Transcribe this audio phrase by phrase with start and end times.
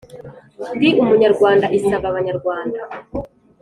[0.75, 2.79] Ndi Umunyarwanda isaba Abanyarwanda